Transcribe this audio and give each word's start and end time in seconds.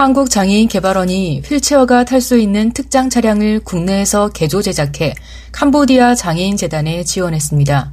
한국장애인개발원이 0.00 1.42
휠체어가 1.44 2.04
탈 2.06 2.22
수 2.22 2.38
있는 2.38 2.72
특장 2.72 3.10
차량을 3.10 3.60
국내에서 3.60 4.30
개조 4.30 4.62
제작해 4.62 5.12
캄보디아 5.52 6.14
장애인재단에 6.14 7.04
지원했습니다. 7.04 7.92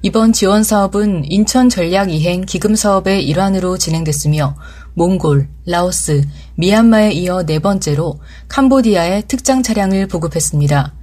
이번 0.00 0.32
지원 0.32 0.64
사업은 0.64 1.24
인천 1.26 1.68
전략 1.68 2.10
이행 2.10 2.46
기금 2.46 2.74
사업의 2.74 3.24
일환으로 3.24 3.76
진행됐으며 3.76 4.56
몽골, 4.94 5.48
라오스, 5.66 6.22
미얀마에 6.54 7.12
이어 7.12 7.44
네 7.44 7.58
번째로 7.58 8.18
캄보디아에 8.48 9.24
특장 9.28 9.62
차량을 9.62 10.08
보급했습니다. 10.08 11.01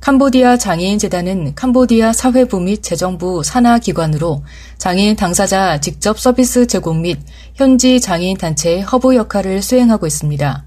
캄보디아 0.00 0.56
장애인재단은 0.56 1.54
캄보디아 1.54 2.14
사회부 2.14 2.58
및 2.60 2.82
재정부 2.82 3.42
산하 3.42 3.78
기관으로 3.78 4.42
장애인 4.78 5.14
당사자 5.14 5.78
직접 5.78 6.18
서비스 6.18 6.66
제공 6.66 7.02
및 7.02 7.18
현지 7.54 8.00
장애인 8.00 8.38
단체의 8.38 8.80
허브 8.80 9.14
역할을 9.14 9.60
수행하고 9.60 10.06
있습니다. 10.06 10.64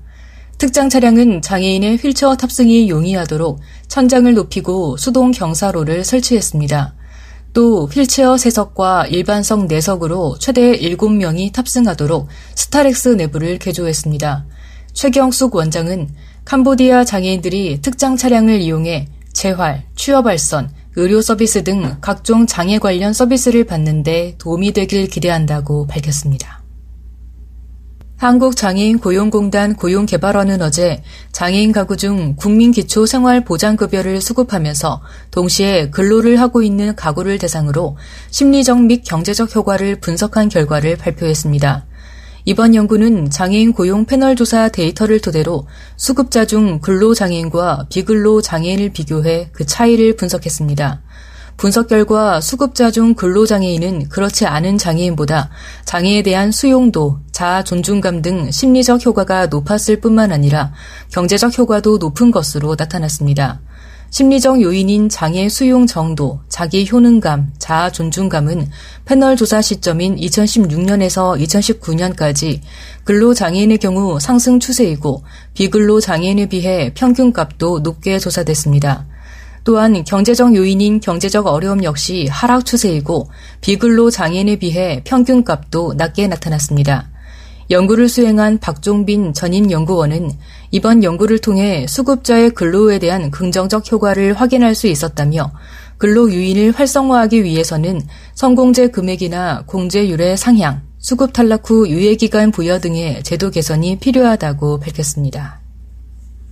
특장 0.60 0.88
차량은 0.88 1.41
장애인의 1.41 1.98
휠체어 1.98 2.36
탑승이 2.36 2.90
용이하도록 2.90 3.60
천장을 3.88 4.32
높이고 4.36 4.98
수동 4.98 5.32
경사로를 5.32 6.04
설치했습니다. 6.04 6.94
또 7.54 7.88
휠체어 7.88 8.38
세 8.38 8.53
석과 8.53 9.07
일반석 9.07 9.66
네 9.66 9.80
석으로 9.80 10.38
최대 10.38 10.77
7명이 10.77 11.52
탑승하도록 11.54 12.27
스타렉스 12.54 13.10
내부를 13.10 13.57
개조했습니다. 13.57 14.46
최경숙 14.94 15.55
원장은 15.55 16.10
캄보디아 16.46 17.04
장애인들이 17.04 17.82
특장 17.82 18.16
차량을 18.16 18.62
이용해 18.62 19.07
재활, 19.34 19.84
취업알선, 19.96 20.71
의료 20.95 21.21
서비스 21.21 21.63
등 21.63 21.98
각종 22.01 22.45
장애 22.45 22.77
관련 22.77 23.13
서비스를 23.13 23.65
받는데 23.65 24.35
도움이 24.37 24.73
되길 24.73 25.07
기대한다고 25.07 25.87
밝혔습니다. 25.87 26.63
한국장애인 28.17 28.99
고용공단 28.99 29.76
고용개발원은 29.76 30.61
어제 30.61 31.04
장애인 31.34 31.73
가구 31.73 31.98
중 31.98 32.35
국민기초생활보장급여를 32.37 34.21
수급하면서 34.21 35.01
동시에 35.31 35.89
근로를 35.89 36.39
하고 36.39 36.61
있는 36.61 36.95
가구를 36.95 37.37
대상으로 37.37 37.98
심리적 38.29 38.81
및 38.84 39.04
경제적 39.04 39.54
효과를 39.54 39.99
분석한 39.99 40.48
결과를 40.48 40.95
발표했습니다. 40.95 41.85
이번 42.46 42.76
연구는 42.76 43.30
장애인 43.30 43.72
고용 43.72 44.05
패널 44.05 44.36
조사 44.36 44.68
데이터를 44.68 45.22
토대로 45.22 45.66
수급자 45.96 46.46
중 46.46 46.80
근로장애인과 46.82 47.85
비근로 47.90 48.41
장애인을 48.41 48.90
비교해 48.90 49.50
그 49.54 49.66
차이를 49.66 50.18
분석했습니다. 50.18 51.02
분석 51.55 51.88
결과 51.88 52.41
수급자 52.41 52.91
중 52.91 53.13
근로장애인은 53.13 54.10
그렇지 54.10 54.46
않은 54.46 54.77
장애인보다 54.77 55.52
장애에 55.85 56.24
대한 56.24 56.52
수용도, 56.52 57.20
자아 57.32 57.63
존중감 57.63 58.22
등 58.22 58.52
심리적 58.52 59.05
효과가 59.05 59.46
높았을 59.46 60.02
뿐만 60.02 60.34
아니라 60.34 60.74
경제적 61.12 61.57
효과도 61.57 61.98
높은 61.98 62.32
것으로 62.32 62.76
나타났습니다. 62.78 63.62
심리적 64.14 64.62
요인인 64.62 65.09
장애 65.09 65.50
수용 65.50 65.88
정도, 65.88 66.40
자기 66.47 66.88
효능감, 66.88 67.53
자아 67.58 67.90
존중감은 67.92 68.69
패널 69.06 69.36
조사 69.36 69.59
시점인 69.59 70.18
2016년에서 70.18 71.41
2019년까지 71.41 72.59
근로 73.06 73.34
장애인의 73.34 73.79
경우 73.79 74.19
상승 74.19 74.59
추세이고 74.59 75.23
비근로 75.56 76.00
장애인에 76.00 76.46
비해 76.46 76.94
평균값도 76.94 77.79
높게 77.79 78.19
조사됐습니다. 78.19 79.07
또한 79.63 80.03
경제적 80.03 80.56
요인인 80.56 81.00
경제적 81.00 81.47
어려움 81.47 81.84
역시 81.84 82.28
하락 82.29 82.68
추세이고 82.68 83.31
비근로 83.62 84.12
장애인에 84.12 84.57
비해 84.57 85.02
평균값도 85.06 85.96
낮게 85.97 86.28
나타났습니다. 86.28 87.12
연구를 87.69 88.09
수행한 88.09 88.59
박종빈 88.59 89.34
전임 89.34 89.72
연구원은 89.72 90.31
이번 90.72 91.03
연구를 91.03 91.40
통해 91.40 91.85
수급자의 91.88 92.51
근로에 92.51 93.00
대한 93.00 93.31
긍정적 93.31 93.91
효과를 93.91 94.34
확인할 94.34 94.75
수 94.75 94.88
있었다며 94.88 95.51
근로 95.97 96.31
유인을 96.31 96.72
활성화하기 96.72 97.44
위해서는 97.44 98.02
성공제 98.35 98.88
금액이나 98.90 99.63
공제율의 99.68 100.38
상향, 100.38 100.81
수급 101.00 101.34
탈락 101.34 101.69
후 101.69 101.88
유예기간 101.88 102.52
부여 102.52 102.79
등의 102.79 103.23
제도 103.23 103.50
개선이 103.50 104.00
필요하다고 104.00 104.79
밝혔습니다. 104.79 105.62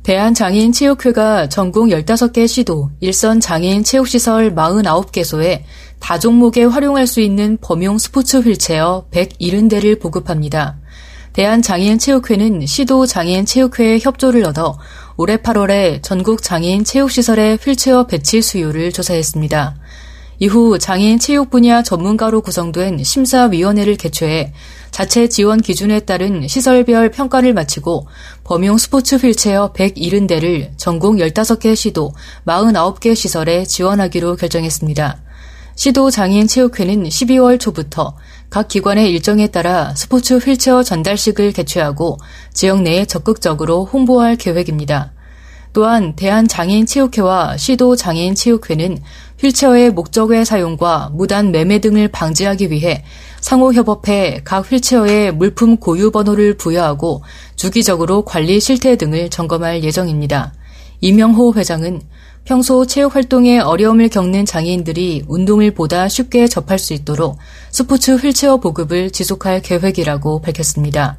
대한장애인 0.04 0.72
체육회가 0.72 1.48
전국 1.48 1.88
15개 1.88 2.48
시도, 2.48 2.90
일선 3.02 3.40
장애인 3.40 3.84
체육시설 3.84 4.56
49개소에 4.56 5.62
다종목에 6.00 6.64
활용할 6.64 7.06
수 7.06 7.22
있는 7.22 7.58
범용 7.62 8.00
스포츠 8.00 8.38
휠체어 8.38 9.06
170대를 9.12 10.02
보급합니다. 10.02 10.81
대한장애인체육회는 11.34 12.66
시도 12.66 13.06
장애인체육회의 13.06 14.00
협조를 14.02 14.46
얻어 14.46 14.78
올해 15.18 15.38
8월에 15.38 16.02
전국 16.02 16.42
장애인 16.42 16.84
체육시설의 16.84 17.58
휠체어 17.62 18.08
배치 18.08 18.42
수요를 18.42 18.92
조사했습니다. 18.92 19.76
이후 20.40 20.80
장애인 20.80 21.20
체육 21.20 21.52
분야 21.52 21.84
전문가로 21.84 22.42
구성된 22.42 23.04
심사위원회를 23.04 23.96
개최해 23.96 24.54
자체 24.90 25.30
지원 25.30 25.62
기준에 25.62 26.00
따른 26.00 26.48
시설별 26.48 27.12
평가를 27.12 27.54
마치고 27.54 28.08
범용 28.44 28.80
스포츠 28.80 29.16
휠체어 29.16 29.72
170대를 29.74 30.72
전국 30.78 31.18
15개 31.18 31.76
시도 31.76 32.14
49개 32.48 33.16
시설에 33.16 33.66
지원하기로 33.66 34.36
결정했습니다. 34.36 35.31
시도 35.82 36.12
장애인 36.12 36.46
체육회는 36.46 37.06
12월 37.06 37.60
초부터 37.60 38.16
각 38.52 38.68
기관의 38.68 39.10
일정에 39.10 39.48
따라 39.48 39.96
스포츠 39.96 40.38
휠체어 40.38 40.84
전달식을 40.84 41.54
개최하고 41.54 42.20
지역 42.54 42.84
내에 42.84 43.06
적극적으로 43.06 43.86
홍보할 43.86 44.36
계획입니다. 44.36 45.12
또한 45.74 46.16
대한장애인 46.16 46.86
체육회와 46.86 47.58
시도 47.58 47.96
장애인 47.96 48.36
체육회는 48.36 49.00
휠체어의 49.40 49.90
목적외 49.90 50.46
사용과 50.46 51.10
무단 51.14 51.52
매매 51.52 51.80
등을 51.80 52.10
방지하기 52.10 52.70
위해 52.70 53.04
상호협업해 53.40 54.42
각 54.44 54.72
휠체어에 54.72 55.32
물품 55.32 55.78
고유 55.78 56.12
번호를 56.12 56.58
부여하고 56.58 57.24
주기적으로 57.56 58.24
관리 58.24 58.60
실태 58.60 58.98
등을 58.98 59.32
점검할 59.32 59.84
예정입니다. 59.84 60.54
이명호 61.00 61.56
회장은 61.56 62.02
평소 62.44 62.86
체육 62.86 63.16
활동에 63.16 63.60
어려움을 63.60 64.10
겪는 64.10 64.46
장애인들이 64.46 65.26
운동을 65.28 65.72
보다 65.72 66.08
쉽게 66.08 66.48
접할 66.48 66.80
수 66.80 66.94
있도록 66.94 67.38
스포츠 67.70 68.16
휠체어 68.16 68.58
보급을 68.58 69.12
지속할 69.12 69.62
계획이라고 69.62 70.42
밝혔습니다. 70.42 71.18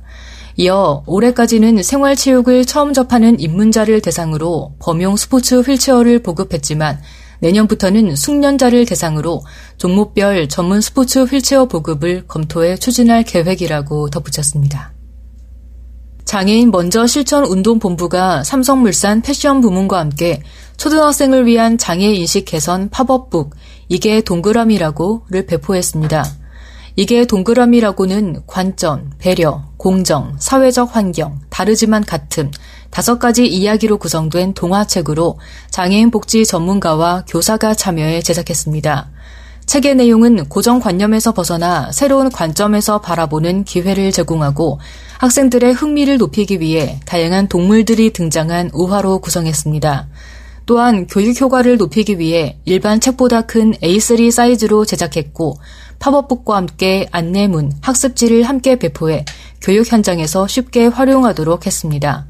이어 0.56 1.02
올해까지는 1.06 1.82
생활체육을 1.82 2.66
처음 2.66 2.92
접하는 2.92 3.40
입문자를 3.40 4.02
대상으로 4.02 4.74
범용 4.80 5.16
스포츠 5.16 5.60
휠체어를 5.60 6.22
보급했지만 6.22 7.00
내년부터는 7.40 8.14
숙련자를 8.14 8.84
대상으로 8.84 9.42
종목별 9.76 10.48
전문 10.48 10.80
스포츠 10.80 11.24
휠체어 11.24 11.64
보급을 11.66 12.26
검토해 12.28 12.76
추진할 12.76 13.24
계획이라고 13.24 14.10
덧붙였습니다. 14.10 14.91
장애인 16.24 16.70
먼저 16.70 17.06
실천 17.06 17.44
운동 17.44 17.78
본부가 17.78 18.44
삼성물산 18.44 19.22
패션 19.22 19.60
부문과 19.60 19.98
함께 19.98 20.42
초등학생을 20.76 21.46
위한 21.46 21.78
장애 21.78 22.06
인식 22.06 22.44
개선 22.44 22.88
팝업북 22.90 23.54
이게 23.88 24.20
동그라미라고를 24.20 25.46
배포했습니다. 25.46 26.24
이게 26.96 27.24
동그라미라고는 27.24 28.42
관점, 28.46 29.10
배려, 29.18 29.64
공정, 29.76 30.36
사회적 30.38 30.94
환경, 30.94 31.40
다르지만 31.48 32.04
같음 32.04 32.50
다섯 32.90 33.18
가지 33.18 33.46
이야기로 33.46 33.96
구성된 33.98 34.52
동화책으로 34.52 35.38
장애인 35.70 36.10
복지 36.10 36.44
전문가와 36.44 37.24
교사가 37.26 37.74
참여해 37.74 38.20
제작했습니다. 38.20 39.10
책의 39.72 39.94
내용은 39.94 40.44
고정관념에서 40.50 41.32
벗어나 41.32 41.90
새로운 41.92 42.28
관점에서 42.28 43.00
바라보는 43.00 43.64
기회를 43.64 44.12
제공하고 44.12 44.78
학생들의 45.16 45.72
흥미를 45.72 46.18
높이기 46.18 46.60
위해 46.60 47.00
다양한 47.06 47.48
동물들이 47.48 48.12
등장한 48.12 48.72
우화로 48.74 49.20
구성했습니다. 49.20 50.08
또한 50.66 51.06
교육 51.06 51.40
효과를 51.40 51.78
높이기 51.78 52.18
위해 52.18 52.58
일반 52.66 53.00
책보다 53.00 53.46
큰 53.46 53.72
A3 53.82 54.30
사이즈로 54.30 54.84
제작했고 54.84 55.56
팝업북과 56.00 56.54
함께 56.54 57.08
안내문, 57.10 57.72
학습지를 57.80 58.42
함께 58.42 58.78
배포해 58.78 59.24
교육 59.62 59.90
현장에서 59.90 60.46
쉽게 60.46 60.88
활용하도록 60.88 61.64
했습니다. 61.64 62.26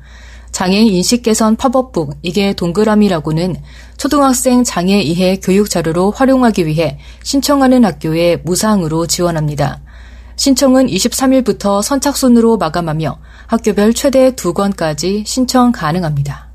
장애인 0.52 0.88
인식 0.88 1.22
개선 1.22 1.56
팝업북 1.56 2.18
이게 2.22 2.52
동그라미라고는 2.52 3.56
초등학생 3.96 4.64
장애 4.64 5.00
이해 5.00 5.40
교육 5.42 5.70
자료로 5.70 6.12
활용하기 6.12 6.66
위해 6.66 6.98
신청하는 7.24 7.84
학교에 7.84 8.36
무상으로 8.44 9.06
지원합니다. 9.06 9.80
신청은 10.36 10.86
23일부터 10.86 11.82
선착순으로 11.82 12.58
마감하며 12.58 13.18
학교별 13.46 13.94
최대 13.94 14.34
두 14.34 14.52
건까지 14.52 15.24
신청 15.26 15.72
가능합니다. 15.72 16.52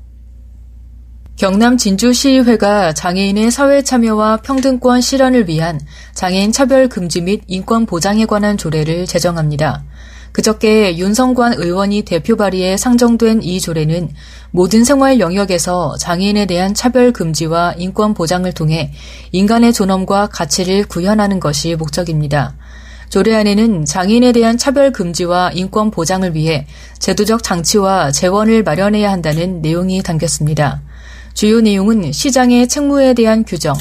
경남 1.36 1.76
진주시의회가 1.76 2.94
장애인의 2.94 3.52
사회 3.52 3.82
참여와 3.82 4.38
평등권 4.38 5.00
실현을 5.00 5.48
위한 5.48 5.80
장애인 6.12 6.50
차별 6.50 6.88
금지 6.88 7.20
및 7.20 7.42
인권 7.46 7.86
보장에 7.86 8.26
관한 8.26 8.56
조례를 8.56 9.06
제정합니다. 9.06 9.84
그저께 10.38 10.98
윤성관 10.98 11.54
의원이 11.54 12.02
대표 12.02 12.36
발의에 12.36 12.76
상정된 12.76 13.42
이 13.42 13.60
조례는 13.60 14.10
모든 14.52 14.84
생활 14.84 15.18
영역에서 15.18 15.96
장애인에 15.98 16.46
대한 16.46 16.74
차별 16.74 17.12
금지와 17.12 17.74
인권 17.76 18.14
보장을 18.14 18.50
통해 18.52 18.92
인간의 19.32 19.72
존엄과 19.72 20.28
가치를 20.28 20.84
구현하는 20.84 21.40
것이 21.40 21.74
목적입니다. 21.74 22.54
조례안에는 23.08 23.84
장애인에 23.84 24.30
대한 24.30 24.56
차별 24.56 24.92
금지와 24.92 25.50
인권 25.54 25.90
보장을 25.90 26.32
위해 26.36 26.68
제도적 27.00 27.42
장치와 27.42 28.12
재원을 28.12 28.62
마련해야 28.62 29.10
한다는 29.10 29.60
내용이 29.60 30.04
담겼습니다. 30.04 30.82
주요 31.34 31.60
내용은 31.60 32.12
시장의 32.12 32.68
책무에 32.68 33.14
대한 33.14 33.44
규정, 33.44 33.74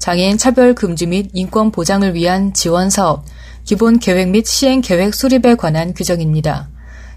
장애인 0.00 0.38
차별 0.38 0.74
금지 0.74 1.06
및 1.06 1.30
인권 1.34 1.70
보장을 1.70 2.12
위한 2.14 2.52
지원 2.52 2.90
사업, 2.90 3.22
기본 3.64 3.98
계획 3.98 4.30
및 4.30 4.46
시행 4.46 4.80
계획 4.80 5.14
수립에 5.14 5.54
관한 5.54 5.94
규정입니다. 5.94 6.68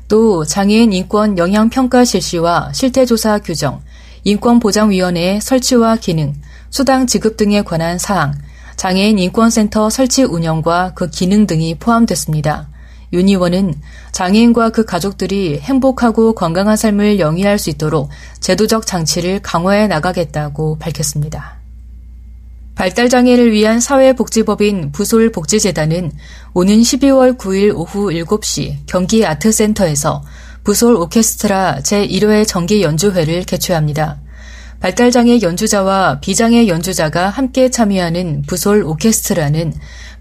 또 0.07 0.45
장애인 0.45 0.94
인권 0.94 1.38
영향 1.38 1.69
평가 1.69 2.06
실시와 2.06 2.72
실태 2.74 3.06
조사 3.06 3.40
규정, 3.40 3.81
인권 4.24 4.60
보장 4.60 4.90
위원회 4.90 5.40
설치와 5.40 5.95
기능, 5.98 6.34
수당 6.69 7.07
지급 7.07 7.38
등에 7.38 7.62
관한 7.62 7.98
사항, 7.98 8.34
장애인 8.75 9.19
인권센터 9.19 9.90
설치 9.90 10.24
운영과 10.24 10.94
그 10.95 11.10
기능 11.10 11.48
등이 11.48 11.75
포함됐습니다. 11.75 12.69
윤 13.13 13.28
의원은 13.28 13.75
장애인과 14.12 14.69
그 14.69 14.86
가족들이 14.86 15.60
행복하고 15.60 16.34
건강한 16.34 16.75
삶을 16.75 17.19
영위할 17.19 17.60
수 17.60 17.69
있도록 17.69 18.10
제도적 18.39 18.88
장치를 18.88 19.42
강화해 19.42 19.88
나가겠다고 19.88 20.80
밝혔습니다. 20.80 21.62
발달장애를 22.75 23.52
위한 23.52 23.80
사회복지법인 23.80 24.92
부솔복지재단은 24.92 26.12
오는 26.54 26.80
12월 26.80 27.38
9일 27.38 27.75
오후 27.75 28.10
7시 28.10 28.78
경기 28.88 29.25
아트센터에서 29.25 30.24
부솔 30.64 30.96
오케스트라 30.96 31.81
제1회 31.84 32.48
정기 32.48 32.81
연주회를 32.81 33.44
개최합니다. 33.44 34.20
발달장애 34.80 35.42
연주자와 35.42 36.20
비장애 36.20 36.68
연주자가 36.68 37.30
함께 37.30 37.70
참여하는 37.70 38.42
부솔 38.48 38.84
오케스트라는 38.84 39.74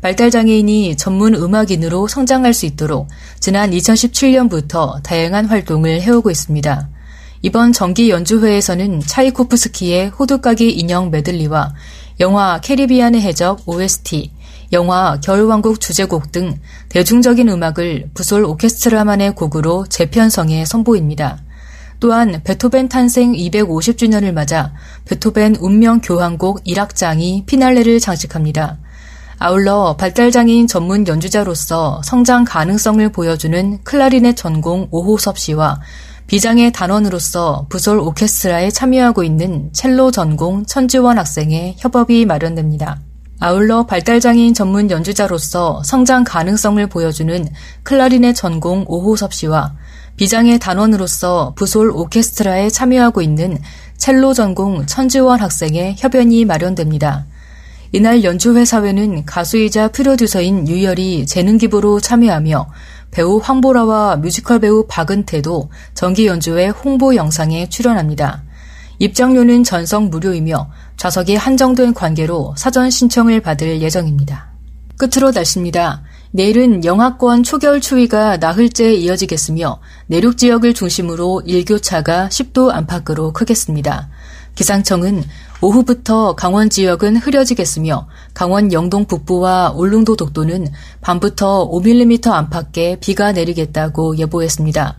발달장애인이 0.02 0.96
전문 0.96 1.34
음악인으로 1.34 2.06
성장할 2.06 2.52
수 2.54 2.66
있도록 2.66 3.08
지난 3.40 3.70
2017년부터 3.70 5.02
다양한 5.02 5.46
활동을 5.46 6.02
해오고 6.02 6.30
있습니다. 6.30 6.88
이번 7.42 7.72
정기 7.72 8.10
연주회에서는 8.10 9.00
차이코프스키의 9.00 10.10
호두까기 10.10 10.70
인형 10.70 11.10
메들리와 11.10 11.74
영화 12.20 12.60
캐리비안의 12.60 13.20
해적 13.20 13.62
OST, 13.66 14.30
영화 14.72 15.18
겨울왕국 15.20 15.80
주제곡 15.80 16.32
등 16.32 16.58
대중적인 16.88 17.48
음악을 17.48 18.10
부솔 18.14 18.44
오케스트라만의 18.44 19.34
곡으로 19.34 19.86
재편성해 19.88 20.64
선보입니다. 20.64 21.38
또한 22.00 22.40
베토벤 22.42 22.88
탄생 22.88 23.32
250주년을 23.32 24.32
맞아 24.32 24.72
베토벤 25.04 25.56
운명 25.60 26.00
교향곡 26.00 26.64
1악장이 26.64 27.46
피날레를 27.46 28.00
장식합니다. 28.00 28.78
아울러 29.38 29.96
발달장애인 29.96 30.66
전문 30.68 31.06
연주자로서 31.06 32.00
성장 32.04 32.44
가능성을 32.44 33.08
보여주는 33.10 33.78
클라리넷 33.82 34.36
전공 34.36 34.88
오호섭 34.90 35.38
씨와 35.38 35.80
비장애 36.26 36.72
단원으로서 36.72 37.66
부솔 37.68 37.98
오케스트라에 37.98 38.70
참여하고 38.70 39.22
있는 39.22 39.70
첼로 39.72 40.10
전공 40.10 40.64
천지원 40.64 41.18
학생의 41.18 41.76
협업이 41.78 42.24
마련됩니다. 42.26 43.00
아울러 43.38 43.84
발달장애인 43.86 44.54
전문 44.54 44.90
연주자로서 44.90 45.82
성장 45.84 46.22
가능성을 46.24 46.86
보여주는 46.86 47.48
클라리넷 47.82 48.36
전공 48.36 48.84
오호섭 48.86 49.34
씨와 49.34 49.74
비장애 50.16 50.58
단원으로서 50.58 51.54
부솔 51.56 51.90
오케스트라에 51.90 52.70
참여하고 52.70 53.20
있는 53.20 53.58
첼로 53.96 54.32
전공 54.32 54.86
천지원 54.86 55.40
학생의 55.40 55.96
협연이 55.98 56.44
마련됩니다. 56.44 57.26
이날 57.90 58.24
연주회 58.24 58.64
사회는 58.64 59.26
가수이자 59.26 59.88
프로듀서인 59.88 60.66
유열이 60.66 61.26
재능 61.26 61.58
기부로 61.58 62.00
참여하며 62.00 62.66
배우 63.12 63.38
황보라와 63.38 64.16
뮤지컬 64.16 64.58
배우 64.58 64.86
박은태도 64.88 65.70
정기 65.94 66.26
연주회 66.26 66.68
홍보 66.68 67.14
영상에 67.14 67.68
출연합니다. 67.68 68.42
입장료는 68.98 69.64
전성 69.64 70.08
무료이며 70.08 70.70
좌석이 70.96 71.36
한정된 71.36 71.92
관계로 71.92 72.54
사전 72.56 72.90
신청을 72.90 73.40
받을 73.40 73.82
예정입니다. 73.82 74.50
끝으로 74.96 75.30
날씨입니다. 75.30 76.02
내일은 76.30 76.84
영하권 76.84 77.42
초겨울 77.42 77.80
추위가 77.82 78.38
나흘째 78.38 78.94
이어지겠으며 78.94 79.80
내륙 80.06 80.38
지역을 80.38 80.72
중심으로 80.72 81.42
일교차가 81.44 82.28
10도 82.28 82.70
안팎으로 82.70 83.32
크겠습니다. 83.34 84.08
기상청은 84.54 85.24
오후부터 85.60 86.34
강원 86.34 86.68
지역은 86.70 87.16
흐려지겠으며 87.16 88.08
강원 88.34 88.72
영동 88.72 89.06
북부와 89.06 89.72
울릉도 89.76 90.16
독도는 90.16 90.66
밤부터 91.00 91.70
5mm 91.70 92.26
안팎의 92.28 92.98
비가 93.00 93.32
내리겠다고 93.32 94.18
예보했습니다. 94.18 94.98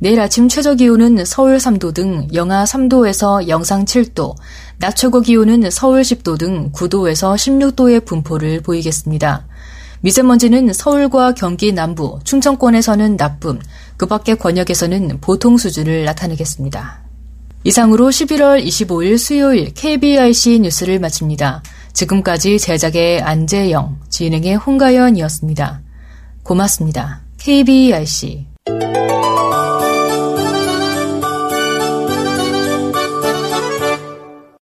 내일 0.00 0.20
아침 0.20 0.48
최저 0.48 0.74
기온은 0.74 1.24
서울 1.24 1.56
3도 1.56 1.92
등 1.92 2.28
영하 2.32 2.64
3도에서 2.64 3.48
영상 3.48 3.84
7도, 3.84 4.36
낮 4.78 4.94
최고 4.94 5.20
기온은 5.20 5.70
서울 5.70 6.02
10도 6.02 6.38
등 6.38 6.70
9도에서 6.72 7.34
16도의 7.34 8.04
분포를 8.04 8.62
보이겠습니다. 8.62 9.46
미세먼지는 10.00 10.72
서울과 10.72 11.34
경기 11.34 11.72
남부, 11.72 12.20
충청권에서는 12.22 13.16
나쁨, 13.16 13.58
그 13.96 14.06
밖의 14.06 14.38
권역에서는 14.38 15.18
보통 15.20 15.58
수준을 15.58 16.04
나타내겠습니다. 16.04 17.07
이상으로 17.64 18.08
11월 18.08 18.64
25일 18.64 19.18
수요일 19.18 19.74
KBIC 19.74 20.60
뉴스를 20.60 20.98
마칩니다. 21.00 21.62
지금까지 21.92 22.58
제작의 22.58 23.20
안재영, 23.22 23.98
진행의 24.08 24.56
홍가연이었습니다. 24.56 25.82
고맙습니다. 26.44 27.22
KBIC 27.38 28.47